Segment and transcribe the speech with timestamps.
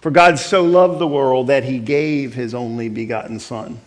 [0.00, 3.80] For God so loved the world that he gave his only begotten Son.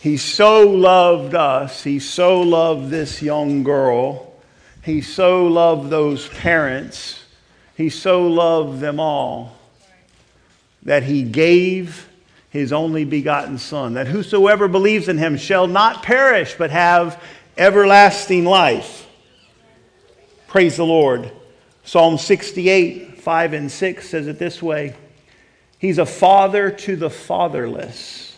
[0.00, 1.84] He so loved us.
[1.84, 4.34] He so loved this young girl.
[4.82, 7.24] He so loved those parents.
[7.76, 9.56] He so loved them all
[10.82, 12.08] that he gave
[12.50, 17.22] his only begotten Son, that whosoever believes in him shall not perish but have
[17.58, 19.06] everlasting life.
[20.46, 21.30] Praise the Lord.
[21.84, 24.94] Psalm 68, 5 and 6 says it this way
[25.80, 28.36] He's a father to the fatherless,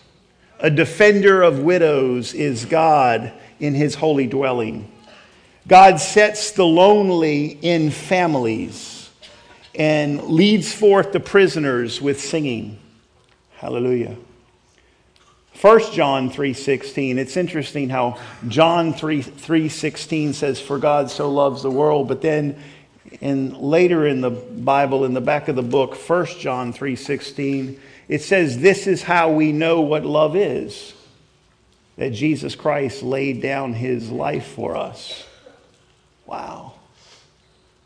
[0.60, 4.91] a defender of widows is God in his holy dwelling.
[5.66, 9.10] God sets the lonely in families
[9.74, 12.79] and leads forth the prisoners with singing.
[13.59, 14.16] Hallelujah.
[15.60, 17.18] 1 John 3:16.
[17.18, 18.16] It's interesting how
[18.48, 22.57] John 3 3:16 says for God so loves the world, but then
[23.20, 28.22] in later in the Bible in the back of the book 1 John 3:16, it
[28.22, 30.95] says this is how we know what love is.
[31.96, 35.24] That Jesus Christ laid down his life for us.
[36.26, 36.74] Wow.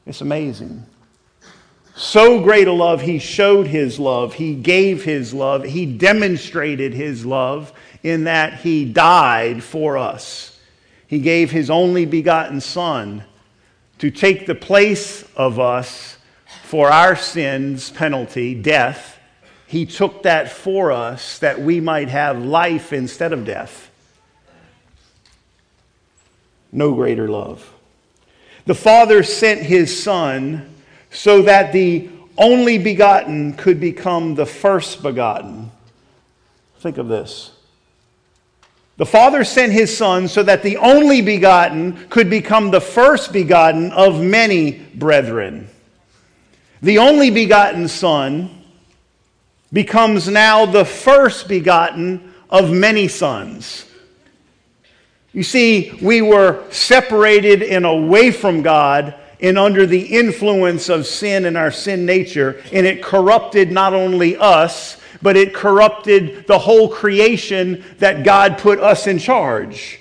[0.06, 0.84] It's amazing.
[1.94, 4.34] So great a love, he showed his love.
[4.34, 5.64] He gave his love.
[5.64, 10.58] He demonstrated his love in that he died for us.
[11.06, 13.24] He gave his only begotten Son
[14.02, 16.16] to take the place of us
[16.64, 19.16] for our sins' penalty, death.
[19.68, 23.92] He took that for us that we might have life instead of death.
[26.72, 27.72] No greater love.
[28.64, 30.68] The Father sent his Son
[31.12, 35.70] so that the only begotten could become the first begotten.
[36.80, 37.52] Think of this.
[39.02, 43.90] The Father sent his Son so that the only begotten could become the first begotten
[43.90, 45.68] of many brethren.
[46.82, 48.62] The only begotten Son
[49.72, 53.86] becomes now the first begotten of many sons.
[55.32, 61.46] You see, we were separated and away from God and under the influence of sin
[61.46, 66.88] and our sin nature, and it corrupted not only us, but it corrupted the whole
[66.88, 70.00] creation that God put us in charge.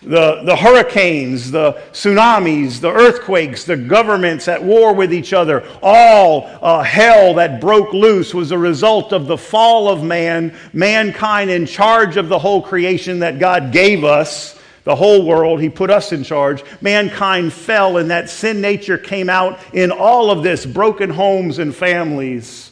[0.00, 6.48] The, the hurricanes, the tsunamis, the earthquakes, the governments at war with each other, all
[6.62, 11.66] uh, hell that broke loose was a result of the fall of man, mankind in
[11.66, 15.60] charge of the whole creation that God gave us the whole world.
[15.60, 16.62] He put us in charge.
[16.80, 21.74] Mankind fell, and that sin nature came out in all of this broken homes and
[21.74, 22.67] families.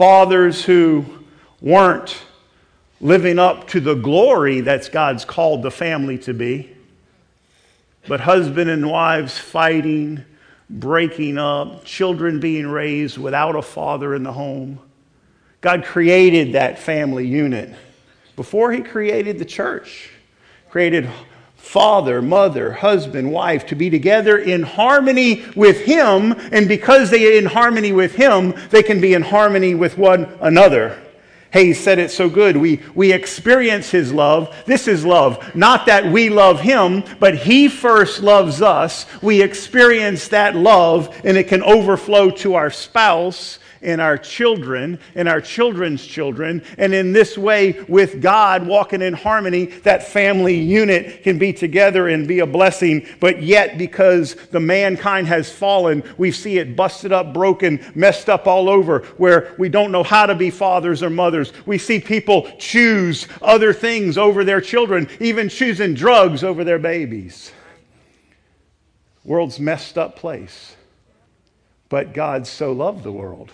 [0.00, 1.04] Fathers who
[1.60, 2.22] weren't
[3.02, 6.74] living up to the glory that's God's called the family to be,
[8.08, 10.24] but husband and wives fighting,
[10.70, 14.78] breaking up, children being raised without a father in the home.
[15.60, 17.74] God created that family unit
[18.36, 20.08] before He created the church,
[20.70, 21.10] created
[21.60, 26.32] father, mother, husband, wife to be together in harmony with Him.
[26.50, 30.36] And because they are in harmony with Him, they can be in harmony with one
[30.40, 31.00] another.
[31.52, 32.56] Hey, said it so good.
[32.56, 34.54] We, we experience His love.
[34.66, 35.54] This is love.
[35.54, 39.06] Not that we love Him, but He first loves us.
[39.22, 45.28] We experience that love, and it can overflow to our spouse and our children and
[45.28, 46.62] our children's children.
[46.78, 52.08] And in this way, with God walking in harmony, that family unit can be together
[52.08, 53.06] and be a blessing.
[53.20, 58.46] But yet, because the mankind has fallen, we see it busted up, broken, messed up
[58.46, 61.52] all over, where we don't know how to be fathers or mothers.
[61.66, 67.52] We see people choose other things over their children, even choosing drugs over their babies.
[69.24, 70.76] World's messed up place.
[71.88, 73.50] But God so loved the world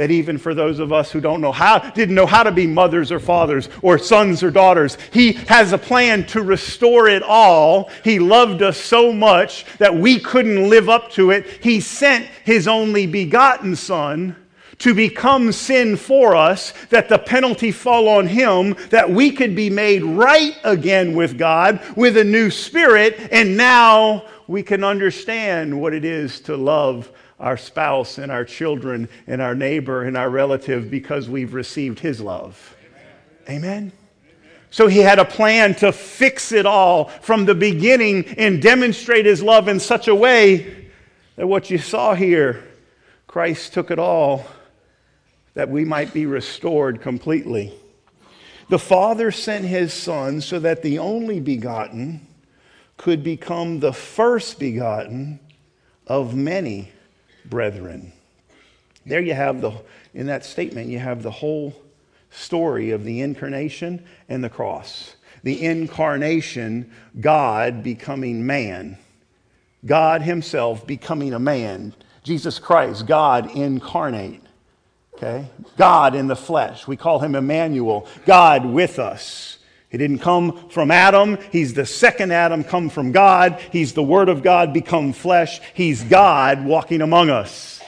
[0.00, 2.66] that even for those of us who don't know how, didn't know how to be
[2.66, 7.90] mothers or fathers or sons or daughters, He has a plan to restore it all.
[8.02, 11.46] He loved us so much that we couldn't live up to it.
[11.62, 14.36] He sent His only begotten Son
[14.78, 19.68] to become sin for us, that the penalty fall on him, that we could be
[19.68, 25.92] made right again with God with a new spirit, and now we can understand what
[25.92, 30.90] it is to love our spouse and our children and our neighbor and our relative
[30.90, 32.76] because we've received his love.
[33.48, 33.58] Amen.
[33.58, 33.92] Amen.
[34.70, 39.42] So he had a plan to fix it all from the beginning and demonstrate his
[39.42, 40.90] love in such a way
[41.36, 42.62] that what you saw here,
[43.26, 44.46] Christ took it all
[45.54, 47.74] that we might be restored completely.
[48.68, 52.26] The Father sent his Son so that the only begotten
[52.96, 55.40] could become the first begotten
[56.06, 56.92] of many
[57.50, 58.12] brethren.
[59.04, 59.72] There you have the,
[60.14, 61.74] in that statement, you have the whole
[62.30, 65.16] story of the incarnation and the cross.
[65.42, 68.98] The incarnation, God becoming man.
[69.84, 71.94] God Himself becoming a man.
[72.22, 74.42] Jesus Christ, God incarnate.
[75.14, 75.46] Okay?
[75.76, 76.86] God in the flesh.
[76.86, 79.58] We call Him Emmanuel, God with us.
[79.90, 81.36] He didn't come from Adam.
[81.50, 83.60] He's the second Adam come from God.
[83.72, 85.60] He's the Word of God become flesh.
[85.74, 87.82] He's God walking among us.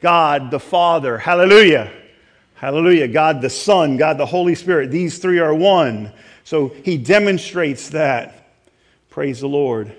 [0.00, 1.16] God the Father.
[1.16, 1.90] Hallelujah.
[2.54, 3.08] Hallelujah.
[3.08, 4.90] God the Son, God the Holy Spirit.
[4.90, 6.12] These three are one.
[6.44, 8.52] So he demonstrates that.
[9.08, 9.92] Praise the Lord.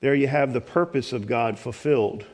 [0.00, 2.24] There you have the purpose of God fulfilled.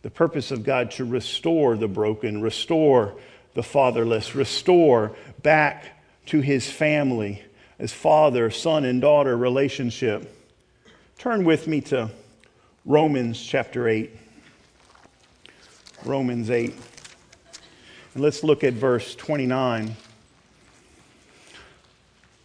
[0.00, 3.14] The purpose of God to restore the broken, restore
[3.52, 5.93] the fatherless, restore back
[6.26, 7.42] to his family
[7.78, 10.30] as father, son, and daughter relationship.
[11.18, 12.10] Turn with me to
[12.84, 14.10] Romans chapter 8.
[16.04, 16.74] Romans 8.
[18.14, 19.96] And let's look at verse 29.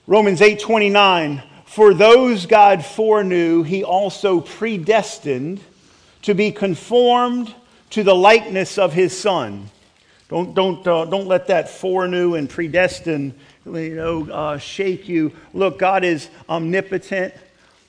[0.08, 5.60] Romans 8:29 For those God foreknew he also predestined
[6.24, 7.54] to be conformed
[7.92, 9.70] to the likeness of his son.
[10.30, 13.34] Don't, don't, uh, don't let that foreknew and predestined
[13.78, 15.32] you know, uh, shake you.
[15.54, 17.34] Look, God is omnipotent,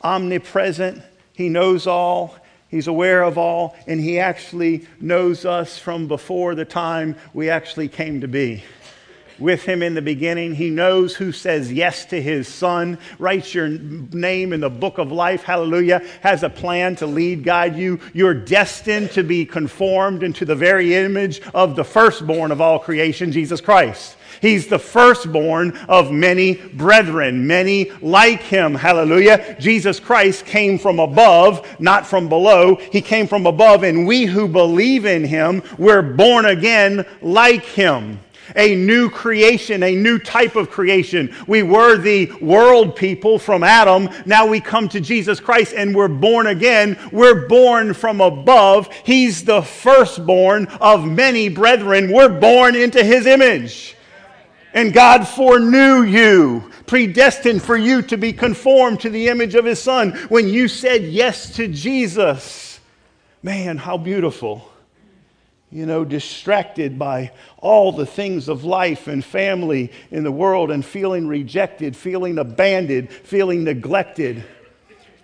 [0.03, 1.03] omnipresent.
[1.33, 2.37] He knows all.
[2.69, 7.89] He's aware of all, and He actually knows us from before the time we actually
[7.89, 8.63] came to be.
[9.41, 13.69] With Him in the beginning, He knows who says yes to His Son, writes your
[13.69, 17.99] name in the book of life, hallelujah, has a plan to lead, guide you.
[18.13, 23.33] You're destined to be conformed into the very image of the firstborn of all creation,
[23.33, 24.17] Jesus Christ.
[24.41, 28.75] He's the firstborn of many brethren, many like him.
[28.75, 29.57] Hallelujah.
[29.61, 32.77] Jesus Christ came from above, not from below.
[32.77, 38.19] He came from above, and we who believe in him, we're born again like him
[38.57, 41.35] a new creation, a new type of creation.
[41.47, 44.09] We were the world people from Adam.
[44.27, 46.99] Now we come to Jesus Christ and we're born again.
[47.13, 48.93] We're born from above.
[49.05, 52.13] He's the firstborn of many brethren.
[52.13, 53.97] We're born into his image.
[54.73, 59.81] And God foreknew you, predestined for you to be conformed to the image of His
[59.81, 60.13] Son.
[60.29, 62.79] When you said yes to Jesus,
[63.43, 64.70] man, how beautiful.
[65.73, 70.85] You know, distracted by all the things of life and family in the world and
[70.85, 74.43] feeling rejected, feeling abandoned, feeling neglected.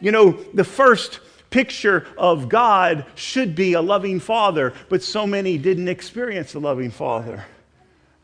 [0.01, 1.19] You know, the first
[1.51, 6.91] picture of God should be a loving father, but so many didn't experience a loving
[6.91, 7.45] father.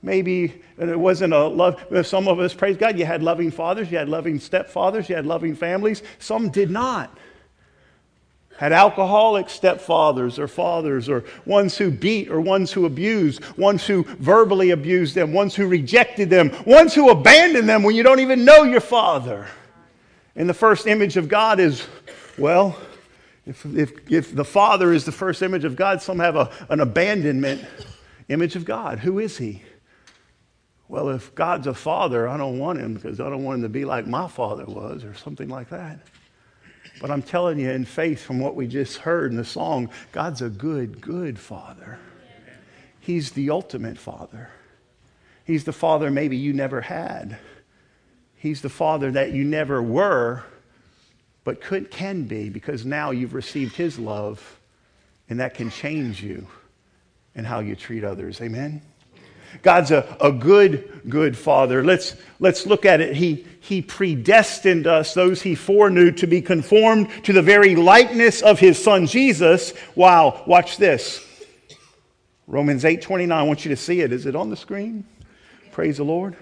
[0.00, 1.80] Maybe it wasn't a love.
[2.04, 5.26] Some of us, praise God, you had loving fathers, you had loving stepfathers, you had
[5.26, 6.02] loving families.
[6.18, 7.16] Some did not.
[8.58, 14.04] Had alcoholic stepfathers or fathers, or ones who beat, or ones who abused, ones who
[14.04, 18.44] verbally abused them, ones who rejected them, ones who abandoned them when you don't even
[18.44, 19.48] know your father.
[20.36, 21.86] And the first image of God is,
[22.38, 22.78] well,
[23.46, 26.80] if, if, if the Father is the first image of God, some have a, an
[26.80, 27.64] abandonment
[28.28, 29.00] image of God.
[29.00, 29.62] Who is He?
[30.92, 33.70] well, if God's a father, I don't want him because I don't want him to
[33.70, 36.00] be like my father was or something like that.
[37.02, 40.40] But I'm telling you, in faith, from what we just heard in the song, God's
[40.40, 41.98] a good, good father.
[43.00, 44.50] He's the ultimate father.
[45.44, 47.38] He's the father maybe you never had.
[48.36, 50.44] He's the father that you never were,
[51.42, 54.60] but could, can be because now you've received his love,
[55.28, 56.46] and that can change you
[57.34, 58.40] and how you treat others.
[58.40, 58.80] Amen?
[59.60, 61.84] God's a, a good, good father.
[61.84, 63.14] Let's, let's look at it.
[63.14, 68.58] He, he predestined us, those he foreknew, to be conformed to the very likeness of
[68.58, 69.74] his son Jesus.
[69.94, 71.24] Wow, watch this.
[72.46, 73.38] Romans 8 29.
[73.38, 74.12] I want you to see it.
[74.12, 75.04] Is it on the screen?
[75.70, 76.36] Praise the Lord.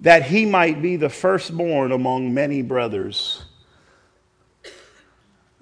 [0.00, 3.44] That he might be the firstborn among many brothers.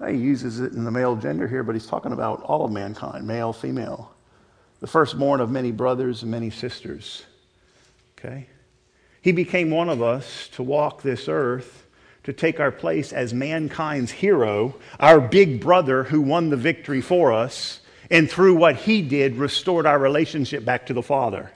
[0.07, 3.27] He uses it in the male gender here, but he's talking about all of mankind,
[3.27, 4.13] male, female
[4.79, 7.23] the firstborn of many brothers and many sisters.
[8.17, 8.47] Okay?
[9.21, 11.85] He became one of us to walk this earth,
[12.23, 17.33] to take our place as mankind's hero, our big brother who won the victory for
[17.33, 17.79] us,
[18.11, 21.51] and through what he did, restored our relationship back to the Father.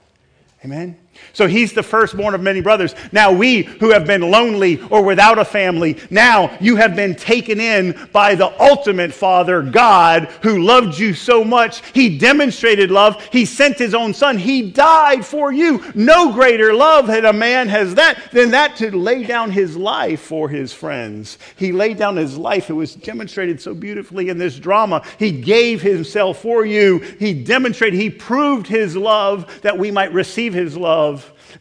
[0.63, 0.98] Amen?
[1.34, 2.93] So he's the firstborn of many brothers.
[3.12, 7.60] Now we who have been lonely or without a family, now you have been taken
[7.60, 11.82] in by the ultimate Father, God, who loved you so much.
[11.93, 13.24] He demonstrated love.
[13.32, 14.38] He sent his own son.
[14.38, 15.84] He died for you.
[15.96, 20.22] No greater love that a man has that than that to lay down his life
[20.22, 21.38] for his friends.
[21.55, 22.70] He laid down his life.
[22.70, 25.03] It was demonstrated so beautifully in this drama.
[25.17, 27.00] He gave himself for you.
[27.00, 31.03] He demonstrated, he proved his love that we might receive his love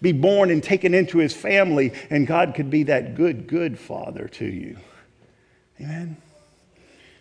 [0.01, 4.29] be born and taken into his family, and God could be that good, good father
[4.29, 4.77] to you.
[5.81, 6.17] Amen.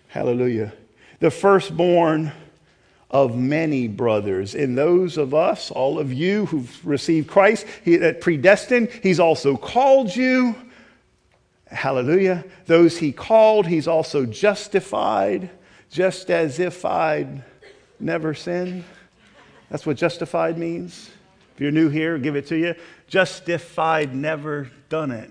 [0.08, 0.74] Hallelujah.
[1.20, 2.32] The firstborn
[3.10, 4.56] of many brothers.
[4.56, 9.58] And those of us, all of you who've received Christ, he, that predestined, he's also
[9.58, 10.56] called you.
[11.68, 12.46] Hallelujah.
[12.66, 15.50] Those he called, he's also justified,
[15.90, 17.44] just as if I'd
[18.00, 18.84] never sinned.
[19.70, 21.10] That's what justified means.
[21.62, 22.74] You're new here, give it to you.
[23.06, 25.30] Justified, never done it.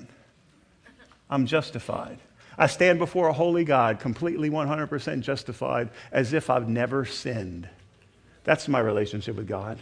[1.28, 2.20] I'm justified.
[2.56, 7.68] I stand before a holy God, completely 100% justified, as if I've never sinned.
[8.44, 9.80] That's my relationship with God.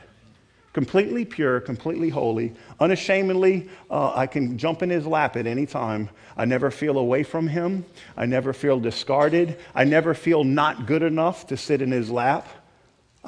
[0.72, 6.08] Completely pure, completely holy, unashamedly, uh, I can jump in his lap at any time.
[6.34, 7.84] I never feel away from him.
[8.16, 9.58] I never feel discarded.
[9.74, 12.48] I never feel not good enough to sit in his lap.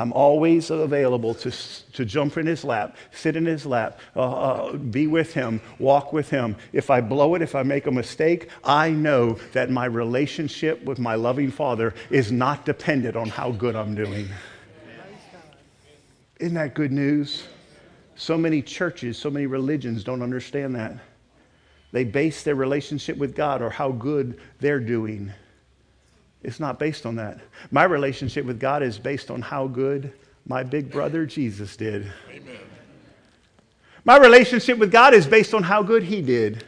[0.00, 1.50] I'm always available to,
[1.92, 6.14] to jump in his lap, sit in his lap, uh, uh, be with him, walk
[6.14, 6.56] with him.
[6.72, 10.98] If I blow it, if I make a mistake, I know that my relationship with
[10.98, 14.26] my loving father is not dependent on how good I'm doing.
[16.38, 17.46] Isn't that good news?
[18.14, 20.96] So many churches, so many religions don't understand that.
[21.92, 25.30] They base their relationship with God or how good they're doing.
[26.42, 27.40] It's not based on that.
[27.70, 30.12] My relationship with God is based on how good
[30.46, 32.10] my big brother Jesus did.
[32.30, 32.58] Amen.
[34.04, 36.64] My relationship with God is based on how good he did.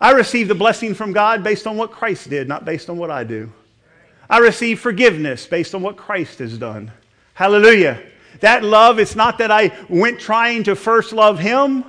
[0.00, 3.10] I receive the blessing from God based on what Christ did, not based on what
[3.10, 3.52] I do.
[4.30, 6.92] I receive forgiveness based on what Christ has done.
[7.34, 8.00] Hallelujah.
[8.38, 11.84] That love, it's not that I went trying to first love him.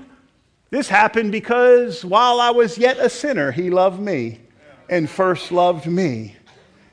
[0.71, 4.39] This happened because while I was yet a sinner, he loved me
[4.89, 6.35] and first loved me.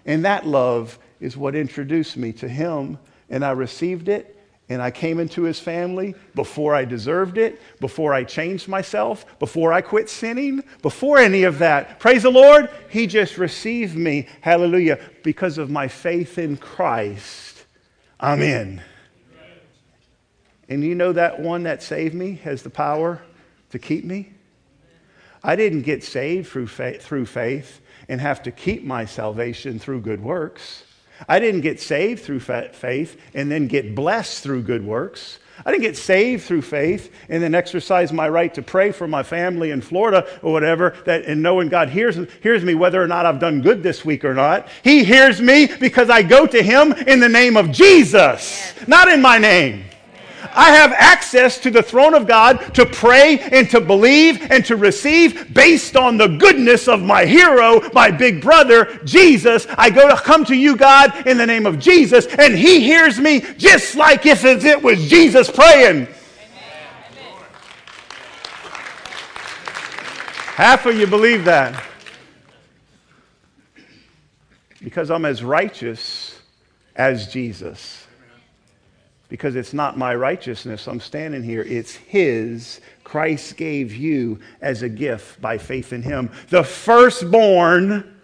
[0.08, 2.98] And that love is what introduced me to him.
[3.28, 4.34] And I received it.
[4.70, 9.72] And I came into his family before I deserved it, before I changed myself, before
[9.72, 11.98] I quit sinning, before any of that.
[11.98, 12.68] Praise the Lord.
[12.90, 14.26] He just received me.
[14.42, 14.98] Hallelujah.
[15.22, 17.64] Because of my faith in Christ,
[18.20, 18.82] I'm in.
[20.68, 23.22] And you know that one that saved me has the power
[23.70, 24.32] to keep me?
[25.42, 30.00] I didn't get saved through faith, through faith and have to keep my salvation through
[30.00, 30.84] good works.
[31.28, 35.38] I didn't get saved through faith and then get blessed through good works.
[35.66, 39.24] I didn't get saved through faith and then exercise my right to pray for my
[39.24, 43.26] family in Florida or whatever, that, and knowing God hears, hears me whether or not
[43.26, 44.68] I've done good this week or not.
[44.84, 49.20] He hears me because I go to Him in the name of Jesus, not in
[49.20, 49.84] my name.
[50.52, 54.76] I have access to the throne of God to pray and to believe and to
[54.76, 59.66] receive based on the goodness of my hero, my big brother, Jesus.
[59.76, 63.18] I go to come to you, God, in the name of Jesus, and He hears
[63.18, 66.08] me just like if it was Jesus praying.
[70.54, 71.84] Half of you believe that.
[74.82, 76.40] Because I'm as righteous
[76.96, 78.07] as Jesus
[79.28, 80.86] because it's not my righteousness.
[80.86, 81.62] I'm standing here.
[81.62, 82.80] It's His.
[83.04, 86.30] Christ gave you as a gift by faith in Him.
[86.50, 88.20] The firstborn,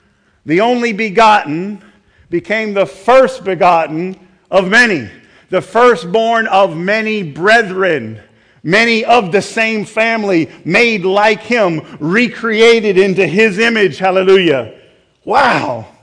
[0.47, 1.83] the only begotten,
[2.31, 4.19] became the first begotten
[4.51, 5.11] of many.
[5.51, 8.21] The firstborn of many brethren.
[8.63, 13.99] Many of the same family, made like him, recreated into his image.
[13.99, 14.81] Hallelujah.
[15.23, 15.94] Wow.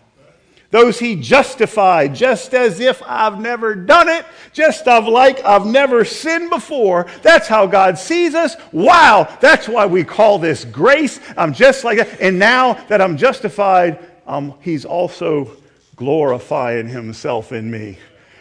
[0.71, 6.05] Those he justified, just as if I've never done it, just of like I've never
[6.05, 7.07] sinned before.
[7.21, 8.55] That's how God sees us.
[8.71, 11.19] Wow, that's why we call this grace.
[11.35, 12.21] I'm just like that.
[12.21, 15.51] And now that I'm justified, um, he's also
[15.97, 17.97] glorifying himself in me.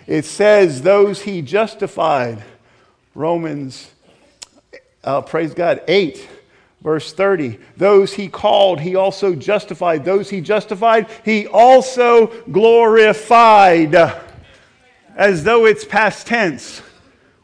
[0.07, 2.43] It says, those he justified.
[3.15, 3.91] Romans,
[5.03, 6.29] uh, praise God, 8
[6.83, 10.05] Verse 30 Those he called, he also justified.
[10.05, 13.95] Those he justified, he also glorified.
[15.17, 16.83] As though it's past tense.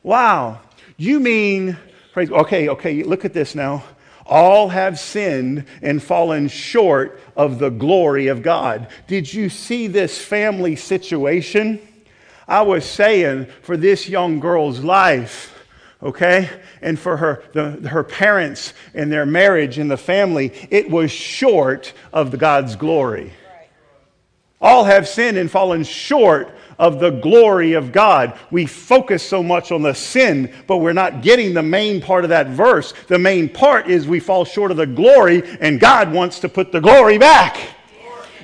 [0.02, 0.60] Wow.
[0.96, 1.76] You mean,
[2.12, 3.84] praise, okay, okay, look at this now.
[4.24, 8.88] All have sinned and fallen short of the glory of God.
[9.06, 11.80] Did you see this family situation?
[12.48, 15.55] I was saying for this young girl's life,
[16.02, 16.50] okay?
[16.82, 21.92] And for her, the, her parents and their marriage and the family, it was short
[22.12, 23.32] of the God's glory.
[24.60, 28.38] All have sinned and fallen short of the glory of God.
[28.50, 32.30] We focus so much on the sin, but we're not getting the main part of
[32.30, 32.92] that verse.
[33.08, 36.72] The main part is we fall short of the glory, and God wants to put
[36.72, 37.58] the glory back.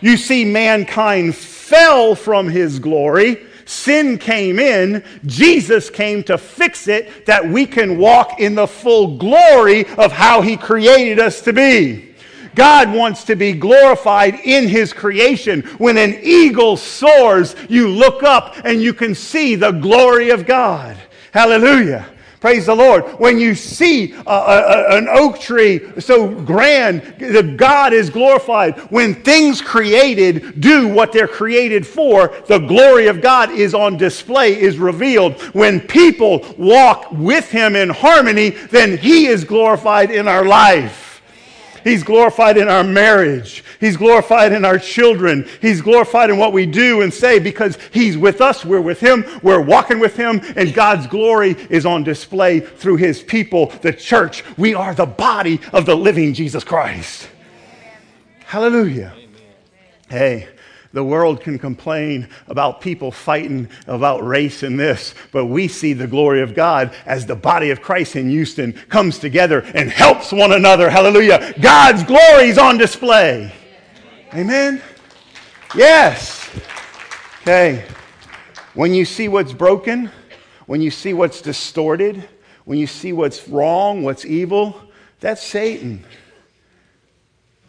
[0.00, 3.46] You see, mankind fell from his glory.
[3.72, 5.02] Sin came in.
[5.26, 10.42] Jesus came to fix it that we can walk in the full glory of how
[10.42, 12.14] he created us to be.
[12.54, 15.62] God wants to be glorified in his creation.
[15.78, 20.96] When an eagle soars, you look up and you can see the glory of God.
[21.32, 22.06] Hallelujah.
[22.42, 23.04] Praise the Lord.
[23.20, 28.80] When you see a, a, an oak tree so grand, the God is glorified.
[28.90, 34.60] When things created do what they're created for, the glory of God is on display,
[34.60, 35.40] is revealed.
[35.54, 41.01] When people walk with Him in harmony, then He is glorified in our life.
[41.84, 43.64] He's glorified in our marriage.
[43.80, 45.48] He's glorified in our children.
[45.60, 48.64] He's glorified in what we do and say because He's with us.
[48.64, 49.24] We're with Him.
[49.42, 50.40] We're walking with Him.
[50.56, 54.44] And God's glory is on display through His people, the church.
[54.56, 57.28] We are the body of the living Jesus Christ.
[58.44, 59.14] Hallelujah.
[60.08, 60.48] Hey,
[60.92, 66.06] the world can complain about people fighting about race and this, but we see the
[66.06, 70.52] glory of God as the body of Christ in Houston comes together and helps one
[70.52, 70.90] another.
[70.90, 71.54] Hallelujah.
[71.60, 73.52] God's glory is on display.
[74.34, 74.82] Amen.
[75.74, 76.50] Yes.
[77.42, 77.86] Okay.
[78.74, 80.10] When you see what's broken,
[80.66, 82.28] when you see what's distorted,
[82.64, 84.80] when you see what's wrong, what's evil,
[85.20, 86.04] that's Satan.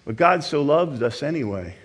[0.06, 1.76] But God so loves us anyway.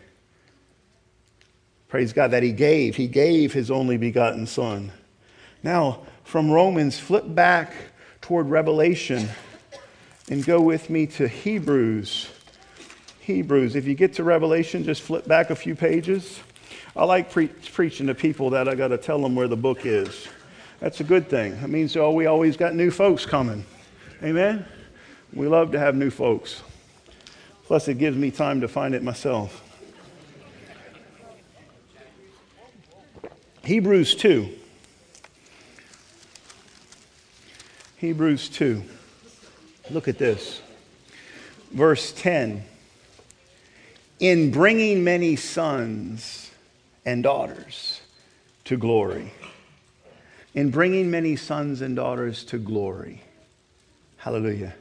[1.88, 2.96] Praise God that He gave.
[2.96, 4.92] He gave His only begotten Son.
[5.62, 7.72] Now, from Romans, flip back
[8.20, 9.28] toward Revelation
[10.30, 12.28] and go with me to Hebrews.
[13.20, 13.76] Hebrews.
[13.76, 16.40] If you get to Revelation, just flip back a few pages.
[16.94, 19.86] I like pre- preaching to people that I got to tell them where the book
[19.86, 20.28] is.
[20.80, 21.60] That's a good thing.
[21.60, 23.64] That means oh, we always got new folks coming.
[24.22, 24.64] Amen?
[25.32, 26.62] We love to have new folks.
[27.64, 29.62] Plus, it gives me time to find it myself.
[33.68, 34.48] Hebrews 2.
[37.98, 38.82] Hebrews 2.
[39.90, 40.62] Look at this.
[41.70, 42.64] Verse 10.
[44.20, 46.50] In bringing many sons
[47.04, 48.00] and daughters
[48.64, 49.34] to glory.
[50.54, 53.20] In bringing many sons and daughters to glory.
[54.16, 54.76] Hallelujah.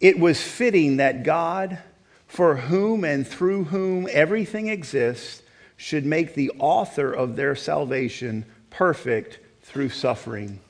[0.00, 1.78] It was fitting that God,
[2.26, 5.41] for whom and through whom everything exists,
[5.82, 10.60] should make the author of their salvation perfect through suffering.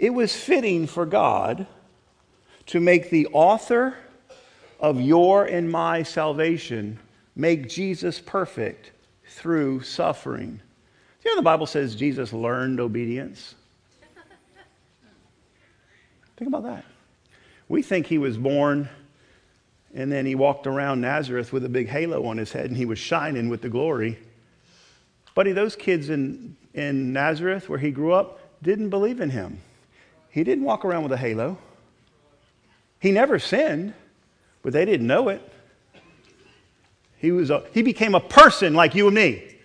[0.00, 1.68] It was fitting for God
[2.66, 3.94] to make the author
[4.80, 6.98] of your and my salvation
[7.36, 8.90] make Jesus perfect
[9.28, 10.60] through suffering.
[11.24, 13.54] You know, the Bible says Jesus learned obedience.
[16.36, 16.84] Think about that.
[17.68, 18.88] We think he was born
[19.96, 22.84] and then he walked around Nazareth with a big halo on his head and he
[22.84, 24.18] was shining with the glory.
[25.34, 29.58] Buddy, those kids in, in Nazareth where he grew up didn't believe in him.
[30.28, 31.56] He didn't walk around with a halo.
[33.00, 33.94] He never sinned,
[34.62, 35.40] but they didn't know it.
[37.16, 39.56] He, was a, he became a person like you and me.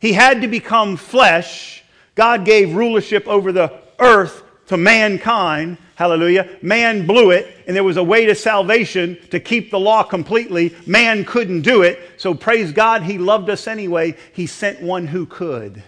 [0.00, 1.84] He had to become flesh.
[2.16, 6.58] God gave rulership over the earth to mankind Hallelujah.
[6.60, 10.76] Man blew it, and there was a way to salvation to keep the law completely.
[10.86, 11.98] Man couldn't do it.
[12.18, 14.14] So praise God, He loved us anyway.
[14.34, 15.82] He sent one who could.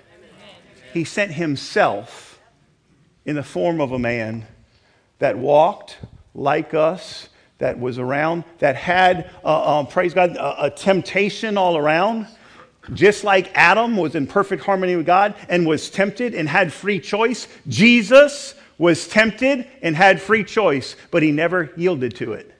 [0.94, 2.40] He sent Himself
[3.26, 4.46] in the form of a man
[5.18, 5.98] that walked
[6.34, 11.76] like us, that was around, that had, uh, uh, praise God, a, a temptation all
[11.76, 12.26] around
[12.94, 16.98] just like Adam was in perfect harmony with God and was tempted and had free
[16.98, 22.54] choice, Jesus was tempted and had free choice, but he never yielded to it.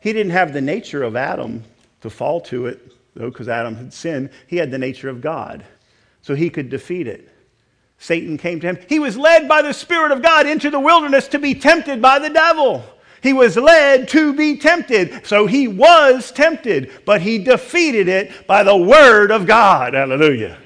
[0.00, 1.64] He didn't have the nature of Adam
[2.02, 4.30] to fall to it, though, because Adam had sinned.
[4.46, 5.64] He had the nature of God,
[6.22, 7.30] so he could defeat it.
[7.98, 8.78] Satan came to him.
[8.88, 12.18] He was led by the Spirit of God into the wilderness to be tempted by
[12.18, 12.84] the devil.
[13.22, 15.26] He was led to be tempted.
[15.26, 19.94] So he was tempted, but he defeated it by the word of God.
[19.94, 20.58] Hallelujah.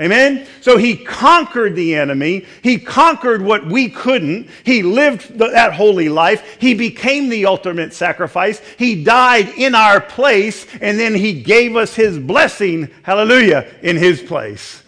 [0.00, 0.46] Amen?
[0.62, 2.46] So he conquered the enemy.
[2.62, 4.48] He conquered what we couldn't.
[4.64, 6.56] He lived that holy life.
[6.58, 8.60] He became the ultimate sacrifice.
[8.78, 14.22] He died in our place, and then he gave us his blessing, hallelujah, in his
[14.22, 14.82] place.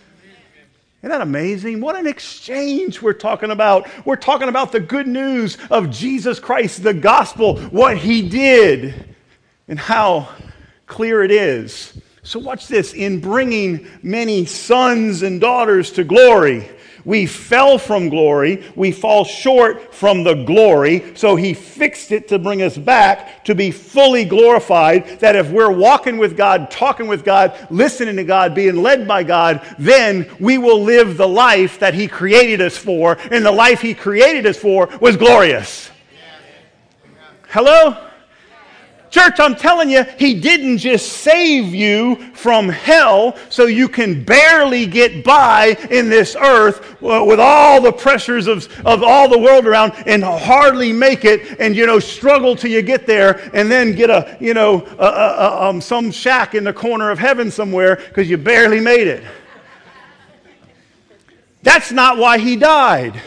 [1.03, 1.81] Isn't that amazing?
[1.83, 3.89] What an exchange we're talking about.
[4.07, 9.15] We're talking about the good news of Jesus Christ, the gospel, what he did,
[9.69, 10.29] and how
[10.87, 12.01] clear it is.
[12.25, 16.69] So, watch this in bringing many sons and daughters to glory.
[17.05, 18.63] We fell from glory.
[18.77, 21.17] We fall short from the glory.
[21.17, 25.19] So he fixed it to bring us back to be fully glorified.
[25.19, 29.25] That if we're walking with God, talking with God, listening to God, being led by
[29.25, 33.19] God, then we will live the life that he created us for.
[33.31, 35.91] And the life he created us for was glorious.
[37.49, 38.11] Hello?
[39.13, 44.87] Church, I'm telling you, He didn't just save you from hell so you can barely
[44.87, 49.67] get by in this earth uh, with all the pressures of, of all the world
[49.67, 53.95] around and hardly make it and, you know, struggle till you get there and then
[53.95, 57.97] get a, you know, a, a, um, some shack in the corner of heaven somewhere
[57.97, 59.23] because you barely made it.
[61.63, 63.21] That's not why He died.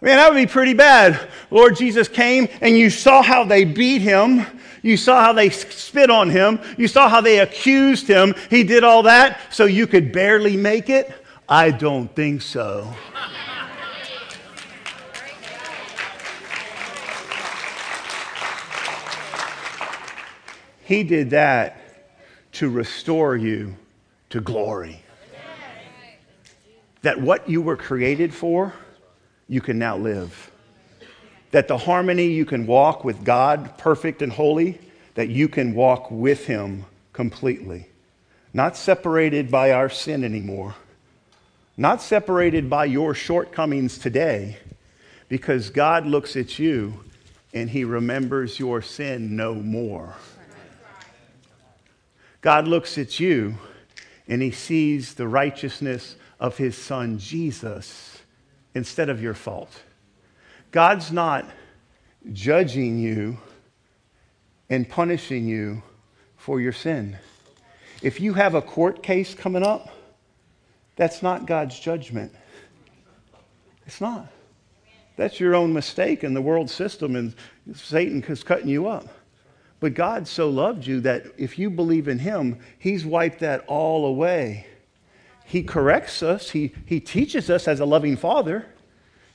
[0.00, 1.28] Man, that would be pretty bad.
[1.50, 4.44] Lord Jesus came and you saw how they beat him.
[4.82, 6.60] You saw how they spit on him.
[6.76, 8.34] You saw how they accused him.
[8.50, 11.12] He did all that so you could barely make it?
[11.48, 12.92] I don't think so.
[20.84, 21.80] He did that
[22.52, 23.74] to restore you
[24.30, 25.02] to glory.
[27.02, 28.72] That what you were created for
[29.48, 30.50] you can now live.
[31.52, 34.78] That the harmony you can walk with God, perfect and holy,
[35.14, 37.88] that you can walk with Him completely.
[38.52, 40.74] Not separated by our sin anymore,
[41.76, 44.58] not separated by your shortcomings today,
[45.28, 47.04] because God looks at you
[47.52, 50.14] and He remembers your sin no more.
[52.40, 53.56] God looks at you
[54.28, 58.15] and He sees the righteousness of His Son Jesus
[58.76, 59.70] instead of your fault.
[60.70, 61.48] God's not
[62.34, 63.38] judging you
[64.68, 65.82] and punishing you
[66.36, 67.16] for your sin.
[68.02, 69.88] If you have a court case coming up,
[70.94, 72.34] that's not God's judgment.
[73.86, 74.26] It's not.
[75.16, 77.34] That's your own mistake in the world system, and
[77.74, 79.08] Satan is cutting you up.
[79.80, 84.04] But God so loved you that if you believe in Him, He's wiped that all
[84.04, 84.66] away.
[85.46, 88.66] He corrects us, he, he teaches us as a loving father.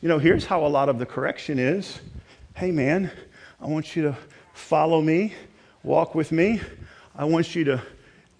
[0.01, 2.01] You know, here's how a lot of the correction is
[2.55, 3.09] Hey, man,
[3.61, 4.17] I want you to
[4.53, 5.33] follow me,
[5.83, 6.61] walk with me.
[7.15, 7.81] I want you to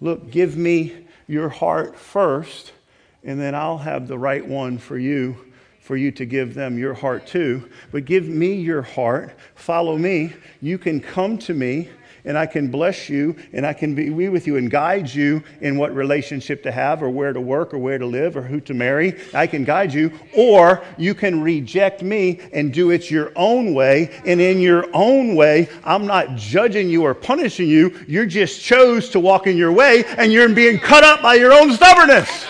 [0.00, 2.72] look, give me your heart first,
[3.24, 5.36] and then I'll have the right one for you
[5.80, 7.68] for you to give them your heart too.
[7.90, 10.32] But give me your heart, follow me.
[10.60, 11.88] You can come to me
[12.24, 15.76] and I can bless you and I can be with you and guide you in
[15.76, 18.74] what relationship to have or where to work or where to live or who to
[18.74, 19.18] marry.
[19.34, 20.12] I can guide you.
[20.36, 24.20] Or you can reject me and do it your own way.
[24.24, 27.98] And in your own way, I'm not judging you or punishing you.
[28.06, 31.52] You just chose to walk in your way and you're being cut up by your
[31.52, 32.46] own stubbornness.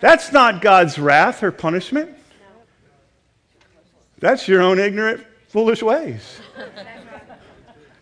[0.00, 2.10] That's not God's wrath or punishment.
[4.18, 5.24] That's your own ignorant
[5.54, 6.40] foolish ways.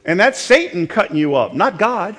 [0.07, 2.17] And that's Satan cutting you up, not God.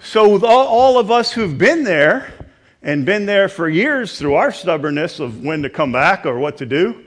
[0.00, 2.32] So, with all, all, of us who've been there
[2.80, 6.58] and been there for years through our stubbornness of when to come back or what
[6.58, 7.04] to do,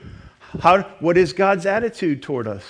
[0.59, 2.65] how, what is God's attitude toward us?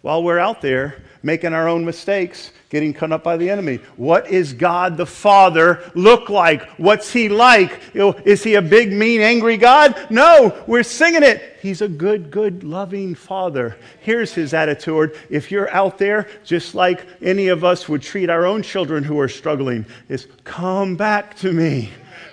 [0.00, 3.76] While we're out there making our own mistakes, getting cut up by the enemy.
[3.96, 6.68] What is God the Father look like?
[6.78, 7.80] What's he like?
[7.94, 10.08] Is he a big, mean, angry God?
[10.10, 11.58] No, we're singing it.
[11.60, 13.76] He's a good, good, loving Father.
[14.00, 15.16] Here's his attitude.
[15.30, 19.20] If you're out there, just like any of us would treat our own children who
[19.20, 21.90] are struggling, is come back to me.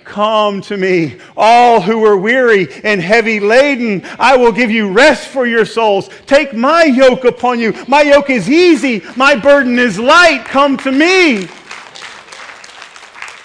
[0.09, 4.03] Come to me, all who are weary and heavy laden.
[4.17, 6.09] I will give you rest for your souls.
[6.25, 7.75] Take my yoke upon you.
[7.87, 10.45] My yoke is easy, my burden is light.
[10.45, 11.47] Come to me.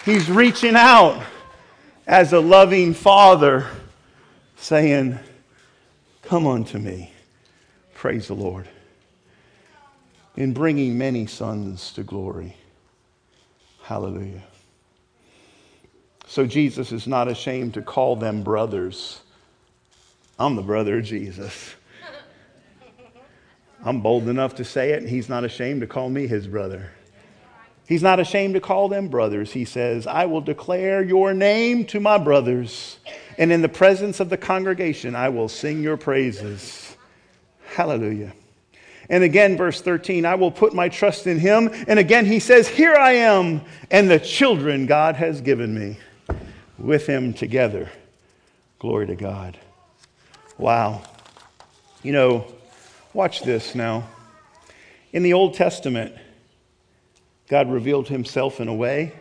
[0.07, 1.23] He's reaching out
[2.07, 3.67] as a loving father,
[4.57, 5.19] saying,
[6.23, 7.13] Come unto me.
[7.93, 8.67] Praise the Lord.
[10.35, 12.57] In bringing many sons to glory.
[13.83, 14.45] Hallelujah.
[16.27, 19.21] So Jesus is not ashamed to call them brothers.
[20.39, 21.75] I'm the brother of Jesus.
[23.85, 26.91] I'm bold enough to say it, and he's not ashamed to call me his brother.
[27.87, 29.53] He's not ashamed to call them brothers.
[29.53, 32.99] He says, I will declare your name to my brothers,
[33.37, 36.97] and in the presence of the congregation, I will sing your praises.
[37.67, 38.33] Hallelujah.
[39.11, 41.71] And again, verse 13, I will put my trust in him.
[41.87, 43.61] And again, he says, Here I am,
[43.91, 45.99] and the children God has given me
[46.79, 47.91] with him together.
[48.79, 49.59] Glory to God.
[50.59, 51.03] Wow.
[52.03, 52.47] You know,
[53.13, 54.09] watch this now.
[55.13, 56.15] In the Old Testament,
[57.49, 59.13] God revealed himself in a way,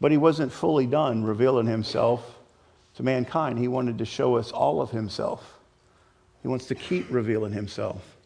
[0.00, 2.38] but he wasn't fully done revealing himself
[2.96, 3.58] to mankind.
[3.58, 5.58] He wanted to show us all of himself.
[6.42, 8.16] He wants to keep revealing himself.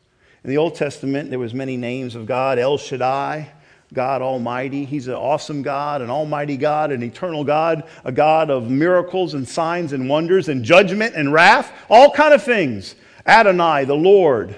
[0.44, 3.52] In the Old Testament, there was many names of God, El Shaddai,
[3.92, 4.84] God Almighty.
[4.84, 9.48] He's an awesome God, an almighty God, an eternal God, a God of miracles and
[9.48, 12.94] signs and wonders and judgment and wrath, all kind of things.
[13.26, 14.56] Adonai, the Lord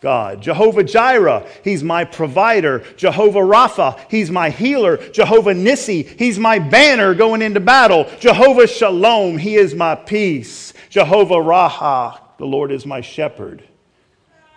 [0.00, 0.42] God.
[0.42, 2.80] Jehovah Jireh, he's my provider.
[2.96, 4.96] Jehovah Rapha, he's my healer.
[4.96, 8.10] Jehovah Nissi, he's my banner going into battle.
[8.18, 10.74] Jehovah Shalom, he is my peace.
[10.90, 13.62] Jehovah Raha, the Lord is my shepherd.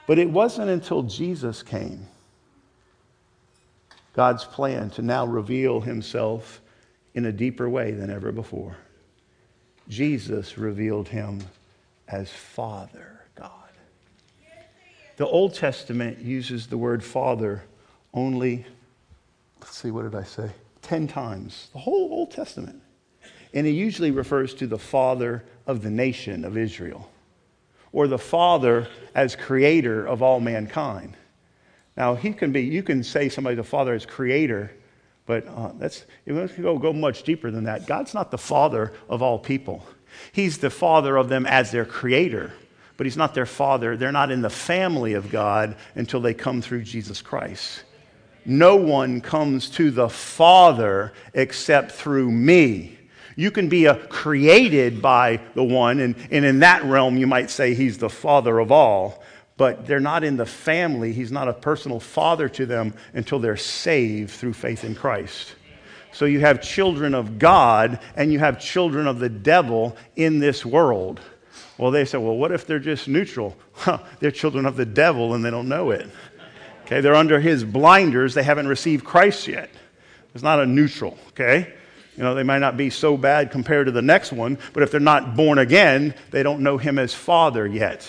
[0.08, 2.08] But it wasn't until Jesus came,
[4.16, 6.62] God's plan to now reveal himself
[7.14, 8.78] in a deeper way than ever before.
[9.90, 11.42] Jesus revealed him
[12.08, 13.52] as Father God.
[15.18, 17.64] The Old Testament uses the word Father
[18.14, 18.66] only,
[19.60, 20.50] let's see, what did I say?
[20.82, 21.68] 10 times.
[21.74, 22.82] The whole Old Testament.
[23.54, 27.10] And it usually refers to the father of the nation of Israel
[27.92, 31.16] or the Father as creator of all mankind.
[31.98, 34.72] Now, he can be, you can say somebody the Father is creator,
[35.26, 37.88] but uh, that's, it can go, go much deeper than that.
[37.88, 39.86] God's not the Father of all people,
[40.32, 42.54] He's the Father of them as their creator,
[42.98, 43.98] but He's not their Father.
[43.98, 47.84] They're not in the family of God until they come through Jesus Christ.
[48.46, 52.96] No one comes to the Father except through me.
[53.36, 57.50] You can be a created by the one, and, and in that realm, you might
[57.50, 59.24] say he's the father of all,
[59.58, 61.14] but they're not in the family.
[61.14, 65.56] He's not a personal father to them until they're saved through faith in Christ.
[66.12, 70.66] So you have children of God and you have children of the devil in this
[70.66, 71.20] world.
[71.78, 73.56] Well, they say, well, what if they're just neutral?
[73.78, 76.10] Huh, they're children of the devil and they don't know it.
[76.86, 78.34] Okay, they're under his blinders.
[78.34, 79.70] They haven't received Christ yet.
[80.34, 81.74] It's not a neutral, okay?
[82.16, 84.92] You know, they might not be so bad compared to the next one, but if
[84.92, 88.08] they're not born again, they don't know him as Father yet.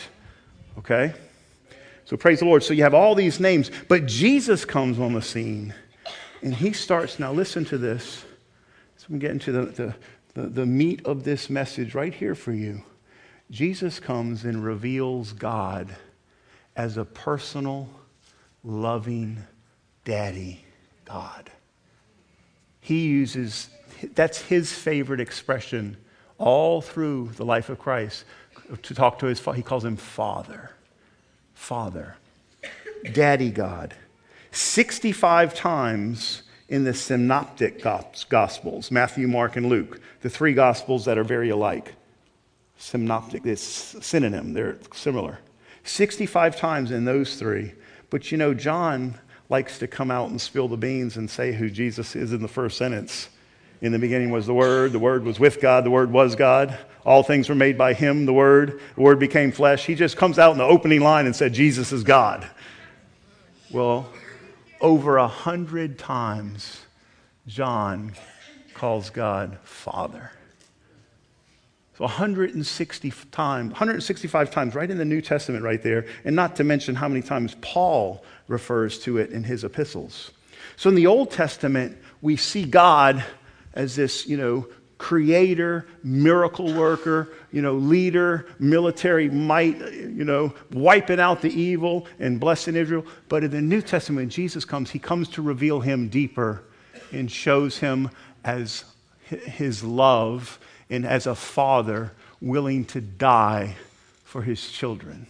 [0.79, 1.13] Okay?
[2.07, 2.63] So praise the Lord.
[2.63, 5.75] So you have all these names, but Jesus comes on the scene
[6.41, 7.19] and he starts.
[7.19, 8.25] Now, listen to this.
[8.97, 9.95] So I'm getting to the, the,
[10.35, 12.83] the, the meat of this message right here for you.
[13.51, 15.97] Jesus comes and reveals God
[16.77, 17.89] as a personal,
[18.63, 19.39] loving
[20.05, 20.65] daddy
[21.05, 21.51] God.
[22.81, 23.69] He uses
[24.15, 25.97] that's his favorite expression
[26.39, 28.25] all through the life of Christ
[28.83, 29.57] to talk to his father.
[29.57, 30.71] He calls him Father.
[31.57, 32.17] Father.
[33.13, 33.95] Daddy God.
[34.53, 41.25] 65 times in the synoptic gospels Matthew, Mark, and Luke, the three gospels that are
[41.25, 41.95] very alike.
[42.79, 43.63] Synoptic, it's
[44.07, 45.41] synonym, they're similar.
[45.83, 47.73] 65 times in those three.
[48.11, 49.15] But you know, John
[49.49, 52.49] likes to come out and spill the beans and say who Jesus is in the
[52.49, 53.29] first sentence.
[53.81, 56.79] In the beginning was the Word, the Word was with God, the Word was God.
[57.07, 58.81] All things were made by Him, the Word.
[58.97, 59.87] The Word became flesh.
[59.87, 62.45] He just comes out in the opening line and said, Jesus is God.
[63.71, 64.13] Well,
[64.81, 66.83] over a hundred times,
[67.47, 68.13] John
[68.75, 70.33] calls God Father.
[71.97, 76.65] So 160 times, 165 times right in the New Testament right there, and not to
[76.65, 80.33] mention how many times Paul refers to it in his epistles.
[80.77, 83.25] So in the Old Testament, we see God
[83.75, 84.67] as this, you know,
[84.99, 92.41] creator, miracle worker, you know, leader, military might, you know, wiping out the evil and
[92.41, 93.05] blessing Israel.
[93.29, 96.63] But in the New Testament, when Jesus comes, he comes to reveal him deeper
[97.13, 98.11] and shows him
[98.45, 98.85] as
[99.27, 103.77] his love and as a father willing to die
[104.25, 105.27] for his children.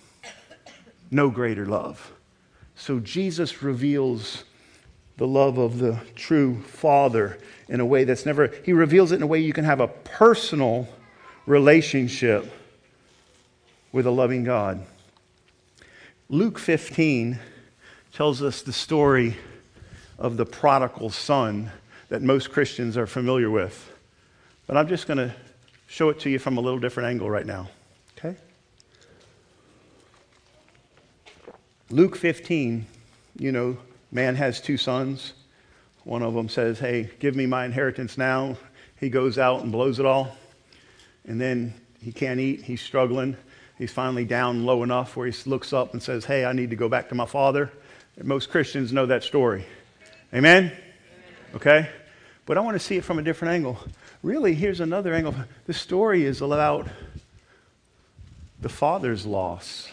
[1.10, 2.12] No greater love.
[2.74, 4.44] So Jesus reveals
[5.16, 9.22] the love of the true Father in a way that's never, He reveals it in
[9.22, 10.88] a way you can have a personal
[11.46, 12.52] relationship
[13.92, 14.84] with a loving God.
[16.28, 17.38] Luke 15
[18.12, 19.36] tells us the story
[20.18, 21.70] of the prodigal son
[22.08, 23.92] that most Christians are familiar with.
[24.66, 25.34] But I'm just going to
[25.86, 27.68] show it to you from a little different angle right now.
[28.18, 28.36] Okay?
[31.90, 32.86] Luke 15,
[33.38, 33.76] you know,
[34.16, 35.34] Man has two sons.
[36.04, 38.56] One of them says, Hey, give me my inheritance now.
[38.98, 40.34] He goes out and blows it all.
[41.26, 42.62] And then he can't eat.
[42.62, 43.36] He's struggling.
[43.76, 46.76] he's finally down low enough where he looks up and says, Hey, I need to
[46.76, 47.70] go back to my father.
[48.22, 49.66] Most Christians know that story.
[50.32, 50.72] Amen?
[51.54, 51.90] Okay?
[52.46, 53.78] But I want to see it from a different angle.
[54.22, 55.34] Really, here's another angle.
[55.66, 56.88] The story is about
[58.62, 59.92] the father's loss.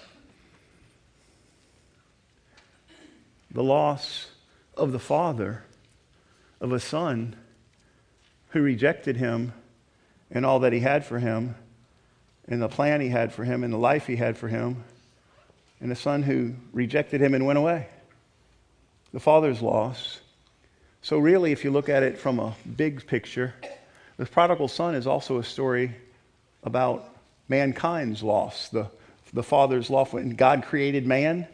[3.54, 4.28] The loss
[4.76, 5.64] of the father,
[6.60, 7.36] of a son
[8.50, 9.54] who rejected him
[10.32, 11.56] and all that he had for him,
[12.48, 14.84] and the plan he had for him, and the life he had for him,
[15.80, 17.88] and a son who rejected him and went away.
[19.12, 20.20] The father's loss.
[21.02, 23.54] So, really, if you look at it from a big picture,
[24.18, 25.94] the prodigal son is also a story
[26.64, 27.14] about
[27.50, 28.90] mankind's loss, the,
[29.34, 30.14] the father's loss.
[30.14, 31.48] When God created man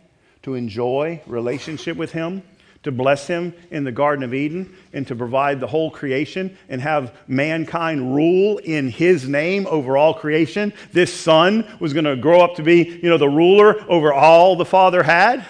[0.43, 2.43] to enjoy relationship with him,
[2.83, 6.81] to bless him in the Garden of Eden and to provide the whole creation and
[6.81, 10.71] have mankind rule in his name over all creation.
[10.93, 14.55] This son was going to grow up to be, you know, the ruler over all
[14.55, 15.45] the father had,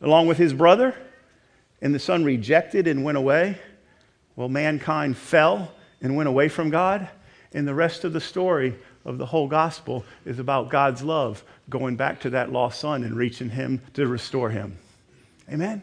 [0.00, 0.94] along with his brother.
[1.80, 3.58] And the son rejected and went away.
[4.36, 7.08] Well, mankind fell and went away from God.
[7.52, 11.96] And the rest of the story of the whole gospel is about God's love going
[11.96, 14.76] back to that lost son and reaching him to restore him.
[15.50, 15.82] Amen.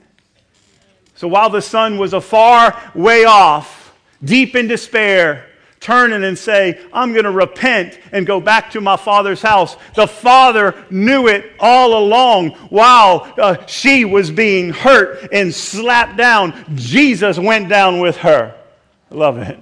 [1.15, 5.47] So while the son was a far way off, deep in despair,
[5.79, 9.75] turning and say, I'm going to repent and go back to my father's house.
[9.95, 16.65] The father knew it all along while uh, she was being hurt and slapped down.
[16.75, 18.55] Jesus went down with her.
[19.10, 19.60] Love it.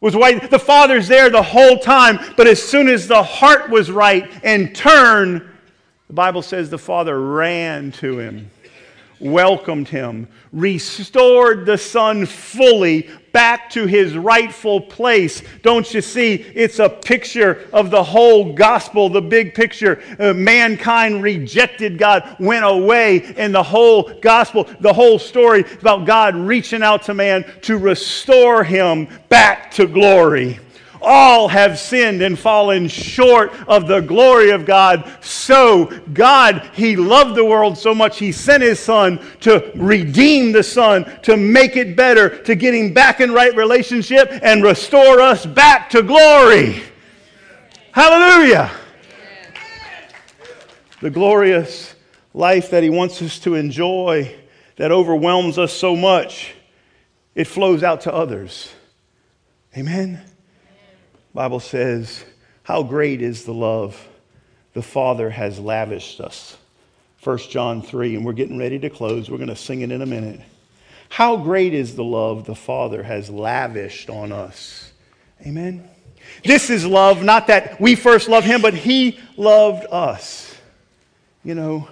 [0.00, 3.90] Was why the father's there the whole time, but as soon as the heart was
[3.90, 5.42] right and turned,
[6.06, 8.50] the Bible says the father ran to him
[9.20, 15.42] welcomed him, restored the son fully back to his rightful place.
[15.62, 16.34] Don't you see?
[16.34, 20.02] It's a picture of the whole gospel, the big picture.
[20.18, 26.34] Uh, mankind rejected God, went away, and the whole gospel, the whole story about God
[26.34, 30.58] reaching out to man to restore him back to glory
[31.06, 35.10] all have sinned and fallen short of the glory of God.
[35.20, 40.62] So, God, He loved the world so much, He sent His Son to redeem the
[40.62, 45.46] Son, to make it better, to get Him back in right relationship and restore us
[45.46, 46.82] back to glory.
[47.92, 48.70] Hallelujah.
[51.00, 51.94] The glorious
[52.34, 54.34] life that He wants us to enjoy
[54.76, 56.52] that overwhelms us so much,
[57.34, 58.72] it flows out to others.
[59.76, 60.22] Amen.
[61.36, 62.24] Bible says,
[62.62, 64.08] How great is the love
[64.72, 66.56] the Father has lavished us.
[67.22, 69.28] 1 John 3, and we're getting ready to close.
[69.28, 70.40] We're going to sing it in a minute.
[71.10, 74.90] How great is the love the Father has lavished on us.
[75.46, 75.86] Amen.
[76.42, 80.56] This is love, not that we first love Him, but He loved us.
[81.44, 81.86] You know,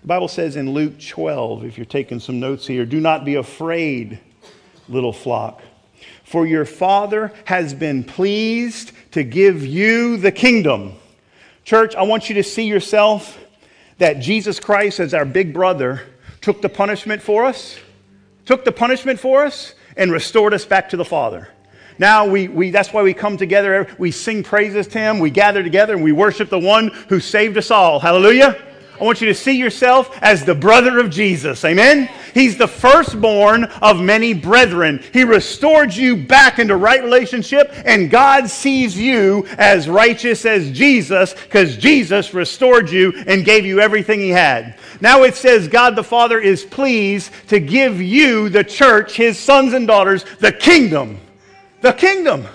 [0.00, 3.34] the Bible says in Luke 12, if you're taking some notes here, do not be
[3.34, 4.18] afraid,
[4.88, 5.60] little flock
[6.24, 10.94] for your Father has been pleased to give you the kingdom.
[11.64, 13.38] Church, I want you to see yourself
[13.98, 16.02] that Jesus Christ, as our big brother,
[16.40, 17.78] took the punishment for us,
[18.46, 21.48] took the punishment for us, and restored us back to the Father.
[21.98, 23.86] Now, we, we, that's why we come together.
[23.98, 25.18] We sing praises to Him.
[25.18, 28.00] We gather together and we worship the one who saved us all.
[28.00, 28.60] Hallelujah.
[29.02, 31.64] I want you to see yourself as the brother of Jesus.
[31.64, 32.08] Amen?
[32.34, 35.02] He's the firstborn of many brethren.
[35.12, 41.34] He restored you back into right relationship, and God sees you as righteous as Jesus
[41.34, 44.78] because Jesus restored you and gave you everything He had.
[45.00, 49.72] Now it says God the Father is pleased to give you, the church, His sons
[49.72, 51.18] and daughters, the kingdom.
[51.80, 52.46] The kingdom.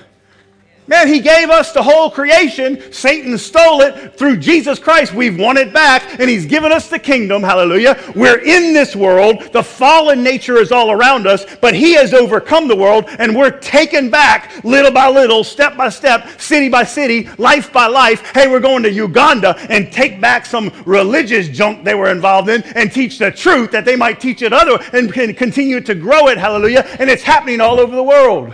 [0.90, 2.94] Man, he gave us the whole creation.
[2.94, 5.14] Satan stole it through Jesus Christ.
[5.14, 7.44] We've won it back, and he's given us the kingdom.
[7.44, 8.02] Hallelujah.
[8.16, 9.52] We're in this world.
[9.52, 13.60] The fallen nature is all around us, but he has overcome the world, and we're
[13.60, 18.22] taken back little by little, step by step, city by city, life by life.
[18.34, 22.64] Hey, we're going to Uganda and take back some religious junk they were involved in
[22.76, 26.38] and teach the truth that they might teach it other and continue to grow it.
[26.38, 26.88] Hallelujah.
[26.98, 28.54] And it's happening all over the world.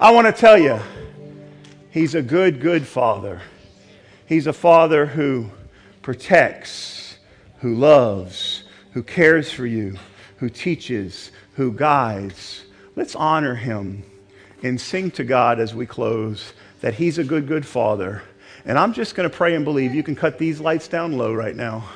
[0.00, 0.80] I want to tell you.
[1.96, 3.40] He's a good, good father.
[4.26, 5.50] He's a father who
[6.02, 7.16] protects,
[7.60, 9.96] who loves, who cares for you,
[10.36, 12.66] who teaches, who guides.
[12.96, 14.02] Let's honor him
[14.62, 18.22] and sing to God as we close that he's a good, good father.
[18.66, 19.94] And I'm just going to pray and believe.
[19.94, 21.88] You can cut these lights down low right now.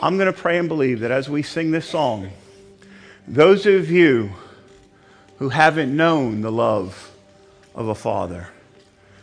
[0.00, 2.30] I'm going to pray and believe that as we sing this song,
[3.26, 4.30] those of you
[5.36, 7.12] who haven't known the love
[7.74, 8.48] of a father,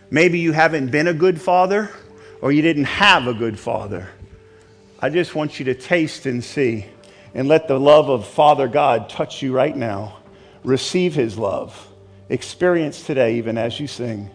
[0.10, 1.90] Maybe you haven't been a good father
[2.42, 4.10] or you didn't have a good father.
[5.00, 6.86] I just want you to taste and see
[7.34, 10.18] and let the love of Father God touch you right now.
[10.64, 11.88] Receive his love.
[12.30, 14.30] Experience today, even as you sing.